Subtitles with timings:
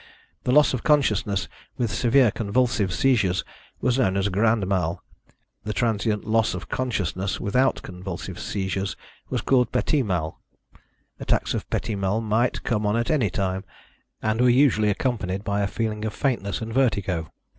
[0.45, 1.47] The loss of consciousness
[1.77, 3.43] with severe convulsive seizures
[3.81, 5.03] was known as grand mal,
[5.63, 8.95] the transient loss of consciousness without convulsive seizures
[9.29, 10.41] was called petit mal.
[11.19, 13.63] Attacks of petit mal might come on at any time,
[14.23, 17.31] and were usually accompanied by a feeling of faintness and vertigo.